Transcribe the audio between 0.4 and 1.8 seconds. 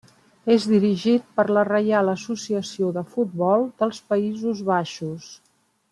És dirigit per la